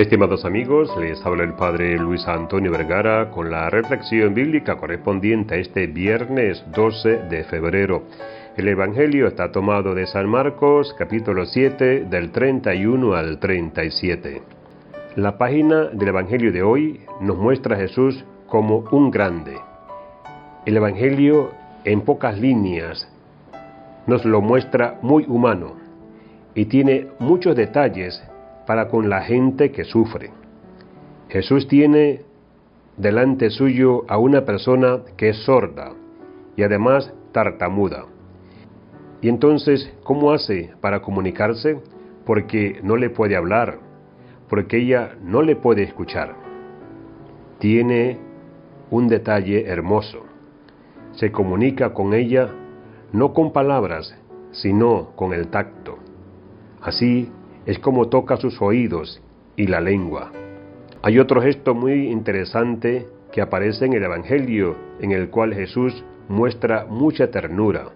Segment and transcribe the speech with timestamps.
[0.00, 5.58] Estimados amigos, les habla el Padre Luis Antonio Vergara con la reflexión bíblica correspondiente a
[5.58, 8.04] este viernes 12 de febrero.
[8.56, 14.40] El Evangelio está tomado de San Marcos, capítulo 7, del 31 al 37.
[15.16, 19.58] La página del Evangelio de hoy nos muestra a Jesús como un grande.
[20.64, 21.50] El Evangelio,
[21.84, 23.06] en pocas líneas,
[24.06, 25.74] nos lo muestra muy humano
[26.54, 28.24] y tiene muchos detalles
[28.70, 30.30] para con la gente que sufre.
[31.28, 32.20] Jesús tiene
[32.96, 35.90] delante suyo a una persona que es sorda
[36.54, 38.04] y además tartamuda.
[39.22, 41.80] Y entonces, ¿cómo hace para comunicarse?
[42.24, 43.80] Porque no le puede hablar,
[44.48, 46.36] porque ella no le puede escuchar.
[47.58, 48.20] Tiene
[48.88, 50.26] un detalle hermoso.
[51.16, 52.50] Se comunica con ella
[53.10, 54.16] no con palabras,
[54.52, 55.98] sino con el tacto.
[56.80, 57.32] Así
[57.70, 59.22] es como toca sus oídos
[59.54, 60.32] y la lengua.
[61.02, 66.86] Hay otro gesto muy interesante que aparece en el Evangelio, en el cual Jesús muestra
[66.90, 67.92] mucha ternura,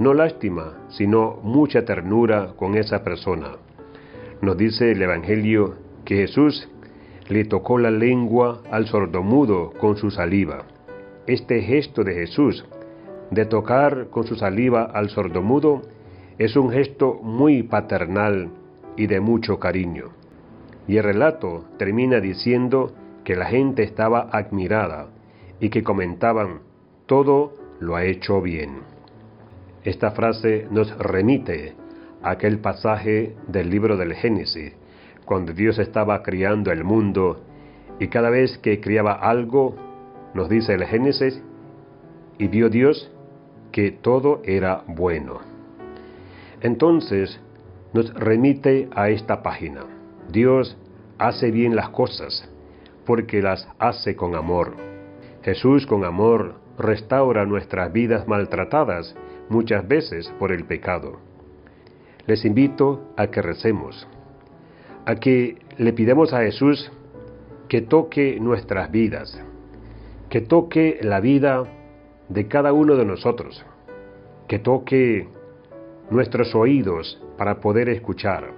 [0.00, 3.52] no lástima, sino mucha ternura con esa persona.
[4.42, 6.68] Nos dice el Evangelio que Jesús
[7.28, 10.64] le tocó la lengua al sordomudo con su saliva.
[11.28, 12.64] Este gesto de Jesús
[13.30, 15.82] de tocar con su saliva al sordomudo
[16.36, 18.50] es un gesto muy paternal
[18.96, 20.10] y de mucho cariño.
[20.86, 22.92] Y el relato termina diciendo
[23.24, 25.08] que la gente estaba admirada
[25.60, 26.60] y que comentaban,
[27.06, 28.80] todo lo ha hecho bien.
[29.84, 31.74] Esta frase nos remite
[32.22, 34.72] a aquel pasaje del libro del Génesis,
[35.24, 37.40] cuando Dios estaba criando el mundo
[37.98, 39.74] y cada vez que criaba algo,
[40.34, 41.42] nos dice el Génesis,
[42.38, 43.10] y vio Dios
[43.72, 45.40] que todo era bueno.
[46.60, 47.40] Entonces
[47.94, 49.84] nos remite a esta página.
[50.28, 50.76] Dios
[51.16, 52.50] hace bien las cosas
[53.06, 54.74] porque las hace con amor.
[55.42, 59.14] Jesús con amor restaura nuestras vidas maltratadas
[59.48, 61.20] muchas veces por el pecado.
[62.26, 64.08] Les invito a que recemos,
[65.06, 66.90] a que le pidamos a Jesús
[67.68, 69.40] que toque nuestras vidas,
[70.30, 71.64] que toque la vida
[72.28, 73.64] de cada uno de nosotros,
[74.48, 75.28] que toque
[76.10, 78.52] nuestros oídos para poder escuchar,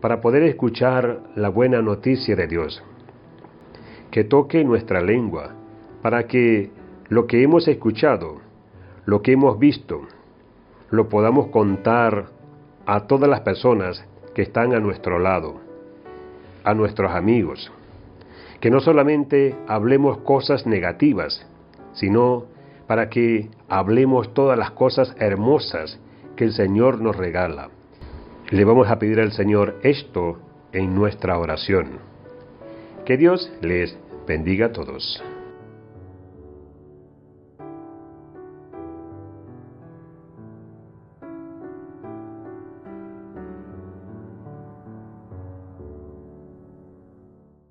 [0.00, 2.82] para poder escuchar la buena noticia de Dios.
[4.10, 5.54] Que toque nuestra lengua
[6.02, 6.70] para que
[7.08, 8.40] lo que hemos escuchado,
[9.04, 10.02] lo que hemos visto,
[10.90, 12.26] lo podamos contar
[12.86, 14.04] a todas las personas
[14.34, 15.60] que están a nuestro lado,
[16.64, 17.72] a nuestros amigos.
[18.60, 21.46] Que no solamente hablemos cosas negativas,
[21.92, 22.44] sino
[22.86, 25.98] para que hablemos todas las cosas hermosas
[26.36, 27.70] que el Señor nos regala.
[28.50, 30.38] Le vamos a pedir al Señor esto
[30.72, 31.98] en nuestra oración.
[33.04, 35.22] Que Dios les bendiga a todos.